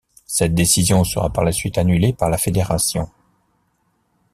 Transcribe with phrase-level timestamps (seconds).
[0.25, 3.07] Cette décision sera par la suite annulée par la fédération.